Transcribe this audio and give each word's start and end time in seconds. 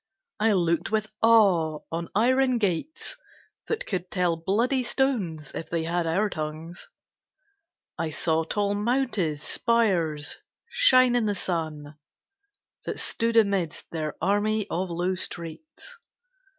I 0.39 0.53
looked 0.53 0.89
with 0.91 1.11
awe 1.21 1.81
on 1.91 2.09
iron 2.15 2.57
gates 2.57 3.17
that 3.67 3.85
could 3.85 4.09
Tell 4.09 4.35
bloody 4.35 4.81
stones 4.81 5.51
if 5.53 5.69
they 5.69 5.83
had 5.83 6.07
our 6.07 6.27
tongues. 6.27 6.89
I 7.99 8.09
saw 8.09 8.43
tall 8.43 8.73
mounted 8.73 9.39
spires 9.41 10.37
shine 10.71 11.15
in 11.15 11.27
the 11.27 11.35
sun, 11.35 11.99
That 12.85 12.99
stood 12.99 13.37
amidst 13.37 13.91
their 13.91 14.15
army 14.19 14.65
of 14.71 14.89
low 14.89 15.13
streets. 15.13 15.99